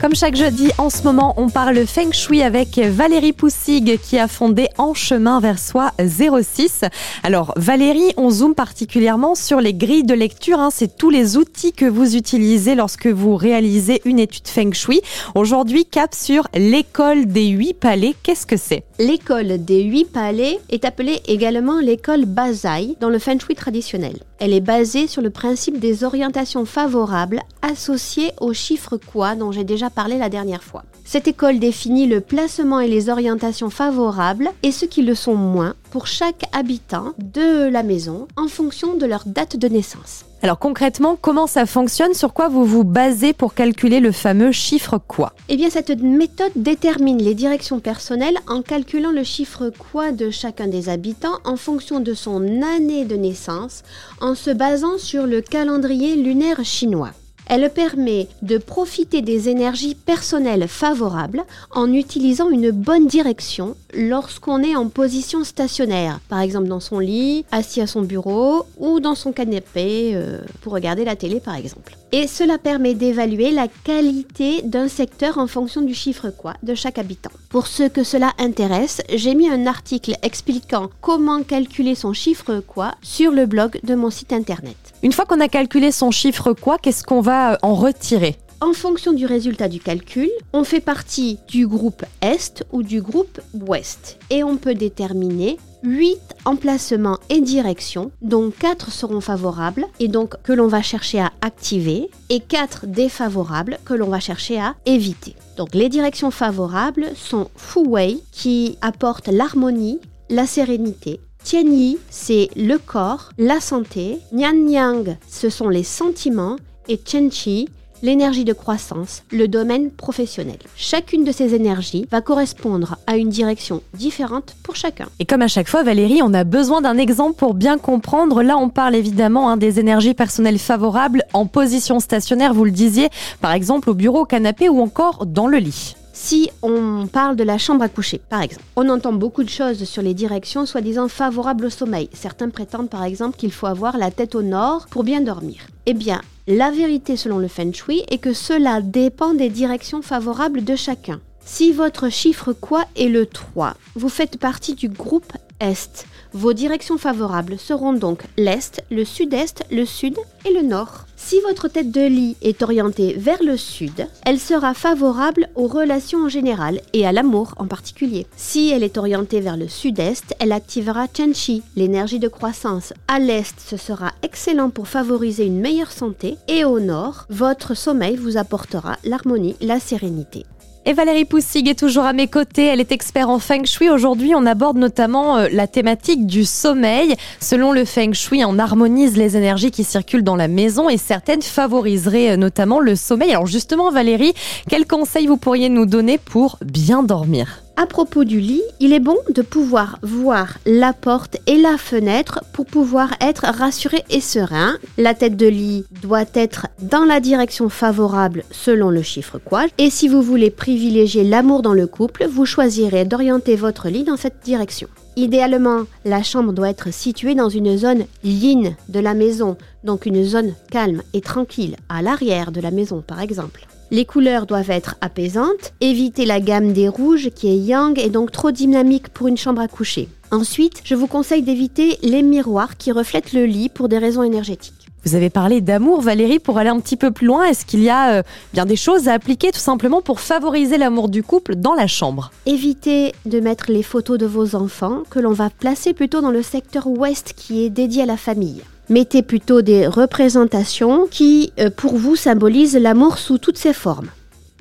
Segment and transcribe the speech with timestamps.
[0.00, 4.28] Comme chaque jeudi, en ce moment, on parle Feng Shui avec Valérie Poussig qui a
[4.28, 6.84] fondé En chemin vers soi 06.
[7.22, 10.58] Alors Valérie, on zoome particulièrement sur les grilles de lecture.
[10.58, 10.70] Hein.
[10.72, 15.02] C'est tous les outils que vous utilisez lorsque vous réalisez une étude Feng Shui.
[15.34, 18.14] Aujourd'hui, cap sur l'école des huit palais.
[18.22, 18.84] Qu'est-ce que c'est?
[18.98, 24.16] L'école des huit palais est appelée également l'école Bazai dans le Feng Shui traditionnel.
[24.38, 29.64] Elle est basée sur le principe des orientations favorables associées au chiffre quoi dont j'ai
[29.64, 30.84] déjà parlé la dernière fois.
[31.04, 35.74] Cette école définit le placement et les orientations favorables et ceux qui le sont moins
[35.90, 40.24] pour chaque habitant de la maison en fonction de leur date de naissance.
[40.42, 42.14] Alors concrètement, comment ça fonctionne?
[42.14, 45.34] Sur quoi vous vous basez pour calculer le fameux chiffre quoi?
[45.50, 50.66] Eh bien, cette méthode détermine les directions personnelles en calculant le chiffre quoi de chacun
[50.66, 53.82] des habitants en fonction de son année de naissance,
[54.22, 57.10] en se basant sur le calendrier lunaire chinois.
[57.52, 64.76] Elle permet de profiter des énergies personnelles favorables en utilisant une bonne direction lorsqu'on est
[64.76, 69.32] en position stationnaire, par exemple dans son lit, assis à son bureau ou dans son
[69.32, 71.96] canapé euh, pour regarder la télé par exemple.
[72.12, 76.98] Et cela permet d'évaluer la qualité d'un secteur en fonction du chiffre quoi de chaque
[76.98, 77.30] habitant.
[77.48, 82.94] Pour ceux que cela intéresse, j'ai mis un article expliquant comment calculer son chiffre quoi
[83.02, 84.76] sur le blog de mon site internet.
[85.02, 88.36] Une fois qu'on a calculé son chiffre quoi, qu'est-ce qu'on va en retirer?
[88.60, 93.40] En fonction du résultat du calcul, on fait partie du groupe Est ou du groupe
[93.54, 100.34] Ouest et on peut déterminer 8 emplacements et directions, dont 4 seront favorables et donc
[100.42, 105.36] que l'on va chercher à activer, et 4 défavorables que l'on va chercher à éviter.
[105.56, 111.20] Donc les directions favorables sont Fu Wei qui apporte l'harmonie, la sérénité.
[111.42, 114.18] Tianyi, c'est le corps, la santé.
[114.32, 116.56] Nian Yang, ce sont les sentiments.
[116.88, 117.00] Et
[117.30, 117.68] Chi,
[118.02, 120.58] l'énergie de croissance, le domaine professionnel.
[120.76, 125.06] Chacune de ces énergies va correspondre à une direction différente pour chacun.
[125.18, 128.42] Et comme à chaque fois, Valérie, on a besoin d'un exemple pour bien comprendre.
[128.42, 133.08] Là, on parle évidemment hein, des énergies personnelles favorables en position stationnaire, vous le disiez,
[133.40, 135.94] par exemple au bureau, au canapé ou encore dans le lit.
[136.22, 139.84] Si on parle de la chambre à coucher, par exemple, on entend beaucoup de choses
[139.84, 142.10] sur les directions soi-disant favorables au sommeil.
[142.12, 145.62] Certains prétendent par exemple qu'il faut avoir la tête au nord pour bien dormir.
[145.86, 150.62] Eh bien, la vérité selon le Feng Shui est que cela dépend des directions favorables
[150.62, 151.20] de chacun.
[151.42, 156.06] Si votre chiffre quoi est le 3, vous faites partie du groupe Est.
[156.32, 161.06] Vos directions favorables seront donc l'Est, le Sud-Est, le Sud et le Nord.
[161.16, 166.24] Si votre tête de lit est orientée vers le Sud, elle sera favorable aux relations
[166.24, 168.26] en général et à l'amour en particulier.
[168.36, 172.92] Si elle est orientée vers le Sud-Est, elle activera Chenchi, l'énergie de croissance.
[173.08, 178.16] À l'Est, ce sera excellent pour favoriser une meilleure santé et au Nord, votre sommeil
[178.16, 180.46] vous apportera l'harmonie, la sérénité.
[180.86, 182.64] Et Valérie Poussig est toujours à mes côtés.
[182.64, 183.90] Elle est experte en Feng Shui.
[183.90, 187.16] Aujourd'hui, on aborde notamment euh, la thématique du sommeil.
[187.38, 191.42] Selon le Feng Shui, on harmonise les énergies qui circulent dans la maison et certaines
[191.42, 193.32] favoriseraient euh, notamment le sommeil.
[193.32, 194.32] Alors justement, Valérie,
[194.70, 197.62] quels conseils vous pourriez nous donner pour bien dormir?
[197.76, 202.44] À propos du lit, il est bon de pouvoir voir la porte et la fenêtre
[202.52, 204.76] pour pouvoir être rassuré et serein.
[204.98, 209.64] La tête de lit doit être dans la direction favorable selon le chiffre quoi.
[209.78, 214.18] Et si vous voulez privilégier l'amour dans le couple, vous choisirez d'orienter votre lit dans
[214.18, 214.88] cette direction.
[215.16, 220.24] Idéalement, la chambre doit être située dans une zone yin de la maison, donc une
[220.24, 223.66] zone calme et tranquille, à l'arrière de la maison par exemple.
[223.92, 228.30] Les couleurs doivent être apaisantes, éviter la gamme des rouges qui est yang et donc
[228.30, 230.08] trop dynamique pour une chambre à coucher.
[230.30, 234.86] Ensuite, je vous conseille d'éviter les miroirs qui reflètent le lit pour des raisons énergétiques.
[235.04, 237.46] Vous avez parlé d'amour, Valérie, pour aller un petit peu plus loin.
[237.46, 241.08] Est-ce qu'il y a euh, bien des choses à appliquer tout simplement pour favoriser l'amour
[241.08, 242.30] du couple dans la chambre?
[242.46, 246.42] Évitez de mettre les photos de vos enfants que l'on va placer plutôt dans le
[246.42, 251.96] secteur ouest qui est dédié à la famille mettez plutôt des représentations qui, euh, pour
[251.96, 254.10] vous, symbolisent l'amour sous toutes ses formes.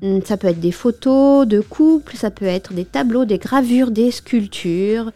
[0.01, 3.91] Hmm, ça peut être des photos de couple, ça peut être des tableaux, des gravures,
[3.91, 5.11] des sculptures.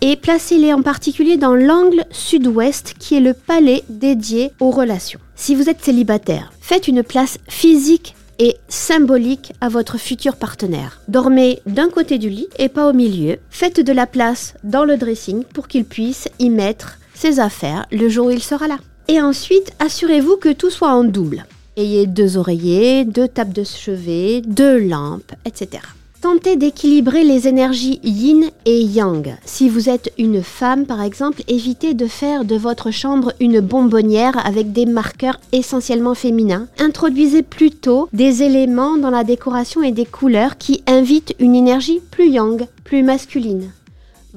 [0.00, 5.20] Et placez-les en particulier dans l'angle sud-ouest qui est le palais dédié aux relations.
[5.34, 11.00] Si vous êtes célibataire, faites une place physique et symbolique à votre futur partenaire.
[11.08, 13.36] Dormez d'un côté du lit et pas au milieu.
[13.50, 16.98] Faites de la place dans le dressing pour qu'il puisse y mettre
[17.40, 18.78] affaires le jour où il sera là.
[19.08, 21.44] Et ensuite, assurez-vous que tout soit en double.
[21.76, 25.82] Ayez deux oreillers, deux tables de chevet, deux lampes, etc.
[26.24, 29.36] Tentez d'équilibrer les énergies yin et yang.
[29.44, 34.46] Si vous êtes une femme, par exemple, évitez de faire de votre chambre une bonbonnière
[34.46, 36.66] avec des marqueurs essentiellement féminins.
[36.78, 42.30] Introduisez plutôt des éléments dans la décoration et des couleurs qui invitent une énergie plus
[42.30, 43.70] yang, plus masculine.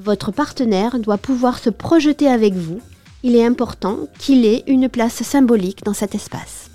[0.00, 2.80] Votre partenaire doit pouvoir se projeter avec vous.
[3.24, 6.70] Il est important qu'il ait une place symbolique dans cet espace.